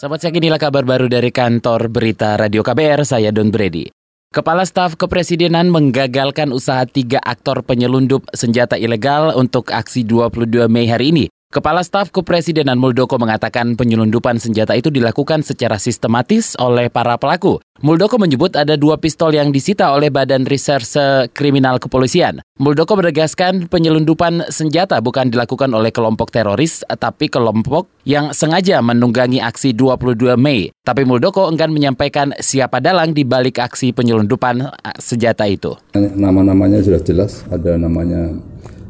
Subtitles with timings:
[0.00, 3.92] Selamat siang inilah kabar baru dari kantor berita Radio KBR, saya Don Brady.
[4.32, 11.12] Kepala Staf Kepresidenan menggagalkan usaha tiga aktor penyelundup senjata ilegal untuk aksi 22 Mei hari
[11.12, 11.24] ini.
[11.52, 17.60] Kepala Staf Kepresidenan Muldoko mengatakan penyelundupan senjata itu dilakukan secara sistematis oleh para pelaku.
[17.80, 22.44] Muldoko menyebut ada dua pistol yang disita oleh Badan Reserse Kriminal Kepolisian.
[22.60, 29.72] Muldoko menegaskan penyelundupan senjata bukan dilakukan oleh kelompok teroris, tapi kelompok yang sengaja menunggangi aksi
[29.72, 30.68] 22 Mei.
[30.84, 34.60] Tapi Muldoko enggan menyampaikan siapa dalang di balik aksi penyelundupan
[35.00, 35.72] senjata itu.
[35.96, 38.28] Nama-namanya sudah jelas, ada namanya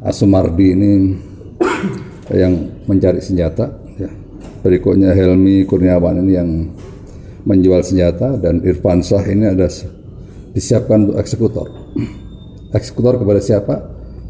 [0.02, 0.90] Asumardi ini
[2.34, 2.58] yang
[2.90, 3.70] mencari senjata.
[4.02, 4.10] Ya.
[4.66, 6.50] Berikutnya Helmi Kurniawan ini yang
[7.44, 9.68] menjual senjata dan Irfan Shah ini ada
[10.52, 11.66] disiapkan untuk eksekutor.
[12.78, 13.74] Eksekutor kepada siapa?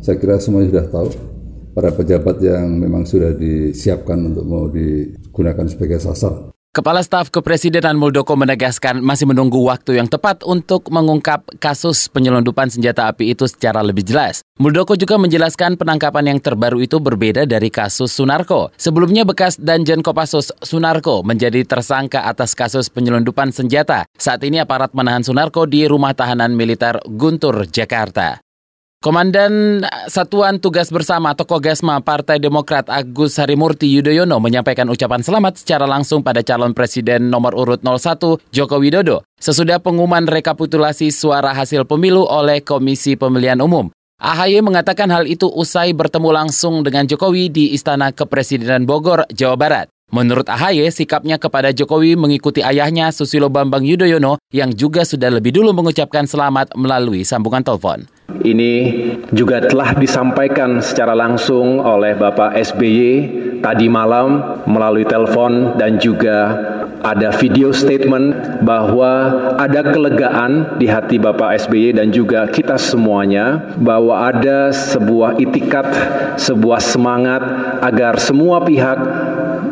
[0.00, 1.08] Saya kira semuanya sudah tahu.
[1.70, 6.50] Para pejabat yang memang sudah disiapkan untuk mau digunakan sebagai sasaran.
[6.70, 13.10] Kepala Staf Kepresidenan Muldoko menegaskan masih menunggu waktu yang tepat untuk mengungkap kasus penyelundupan senjata
[13.10, 14.46] api itu secara lebih jelas.
[14.54, 18.70] Muldoko juga menjelaskan penangkapan yang terbaru itu berbeda dari kasus Sunarko.
[18.78, 24.06] Sebelumnya bekas Danjen Kopassus Sunarko menjadi tersangka atas kasus penyelundupan senjata.
[24.14, 28.38] Saat ini aparat menahan Sunarko di rumah tahanan militer Guntur, Jakarta.
[29.00, 29.80] Komandan
[30.12, 36.20] Satuan Tugas Bersama atau Kogasma Partai Demokrat Agus Harimurti Yudhoyono menyampaikan ucapan selamat secara langsung
[36.20, 42.60] pada calon presiden nomor urut 01 Joko Widodo sesudah pengumuman rekapitulasi suara hasil pemilu oleh
[42.60, 43.88] Komisi Pemilihan Umum.
[44.20, 49.88] AHY mengatakan hal itu usai bertemu langsung dengan Jokowi di Istana Kepresidenan Bogor, Jawa Barat.
[50.10, 55.70] Menurut AHY, sikapnya kepada Jokowi mengikuti ayahnya Susilo Bambang Yudhoyono yang juga sudah lebih dulu
[55.70, 58.10] mengucapkan selamat melalui sambungan telepon.
[58.42, 58.72] Ini
[59.30, 63.02] juga telah disampaikan secara langsung oleh Bapak SBY
[63.62, 66.58] tadi malam melalui telepon dan juga
[67.00, 74.28] ada video statement bahwa ada kelegaan di hati Bapak SBY dan juga kita semuanya bahwa
[74.28, 75.86] ada sebuah itikat,
[76.36, 77.42] sebuah semangat
[77.80, 78.98] agar semua pihak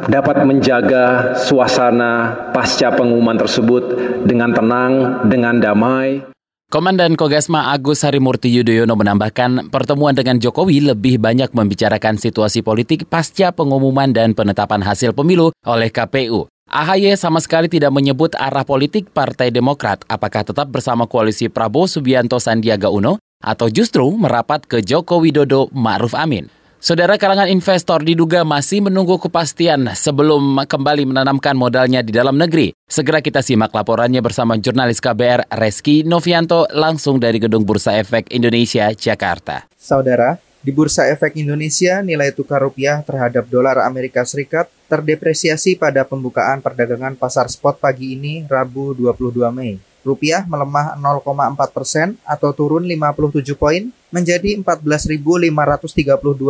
[0.07, 3.83] dapat menjaga suasana pasca pengumuman tersebut
[4.25, 6.25] dengan tenang, dengan damai.
[6.69, 13.57] Komandan Kogasma Agus Harimurti Yudhoyono menambahkan pertemuan dengan Jokowi lebih banyak membicarakan situasi politik pasca
[13.57, 16.45] pengumuman dan penetapan hasil pemilu oleh KPU.
[16.69, 22.37] AHY sama sekali tidak menyebut arah politik Partai Demokrat apakah tetap bersama koalisi Prabowo Subianto
[22.37, 26.53] Sandiaga Uno atau justru merapat ke Joko Widodo Ma'ruf Amin.
[26.79, 32.71] Saudara kalangan investor diduga masih menunggu kepastian sebelum kembali menanamkan modalnya di dalam negeri.
[32.87, 38.95] Segera kita simak laporannya bersama jurnalis KBR Reski Novianto langsung dari Gedung Bursa Efek Indonesia,
[38.95, 39.67] Jakarta.
[39.75, 46.63] Saudara, di Bursa Efek Indonesia nilai tukar rupiah terhadap dolar Amerika Serikat terdepresiasi pada pembukaan
[46.63, 53.55] perdagangan pasar spot pagi ini Rabu 22 Mei rupiah melemah 0,4 persen atau turun 57
[53.59, 55.53] poin menjadi 14.532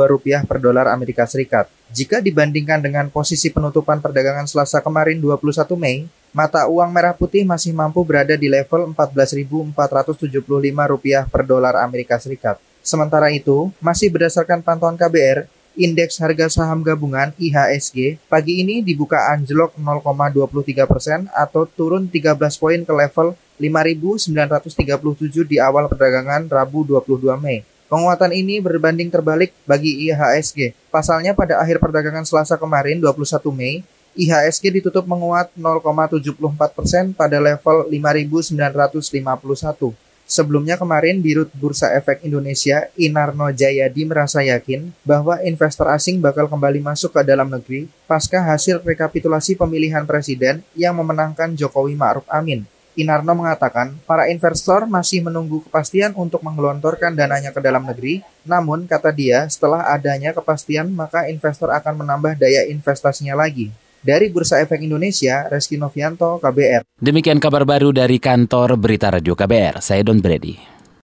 [0.08, 1.66] rupiah per dolar Amerika Serikat.
[1.90, 7.74] Jika dibandingkan dengan posisi penutupan perdagangan Selasa kemarin 21 Mei, mata uang merah putih masih
[7.74, 10.30] mampu berada di level 14.475
[10.86, 12.60] rupiah per dolar Amerika Serikat.
[12.84, 15.44] Sementara itu, masih berdasarkan pantauan KBR,
[15.78, 22.82] indeks harga saham gabungan IHSG pagi ini dibuka anjlok 0,23 persen atau turun 13 poin
[22.82, 27.62] ke level 5.937 di awal perdagangan Rabu 22 Mei.
[27.88, 30.76] Penguatan ini berbanding terbalik bagi IHSG.
[30.92, 33.80] Pasalnya pada akhir perdagangan Selasa kemarin 21 Mei,
[34.18, 39.94] IHSG ditutup menguat 0,74 persen pada level 5.951.
[40.28, 46.84] Sebelumnya kemarin Dirut Bursa Efek Indonesia Inarno Jayadi merasa yakin bahwa investor asing bakal kembali
[46.84, 52.68] masuk ke dalam negeri pasca hasil rekapitulasi pemilihan presiden yang memenangkan Jokowi Ma'ruf Amin.
[52.92, 59.08] Inarno mengatakan, para investor masih menunggu kepastian untuk menggelontorkan dananya ke dalam negeri, namun kata
[59.14, 63.72] dia, setelah adanya kepastian maka investor akan menambah daya investasinya lagi.
[63.98, 66.86] Dari Bursa Efek Indonesia, Reski Novianto, KBR.
[67.02, 69.82] Demikian kabar baru dari kantor Berita Radio KBR.
[69.82, 70.77] Saya Don Brady.